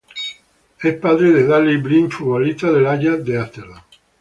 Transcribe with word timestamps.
Es 0.81 0.95
padre 0.95 1.29
de 1.31 1.45
Daley 1.45 1.77
Blind, 1.77 2.11
futbolista 2.11 2.71
del 2.71 2.87
Ajax 2.87 3.23
de 3.23 3.39
Amsterdam. 3.39 3.83